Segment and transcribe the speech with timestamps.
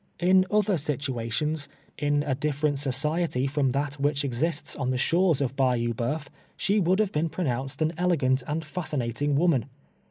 [0.19, 1.69] In other situations—
[1.99, 6.27] in a ditrercut society" from that M'hich exists on the shores of Uayou Boeuf,
[6.57, 9.65] she woukl have been pronounced an elegant and fascinatins: woman.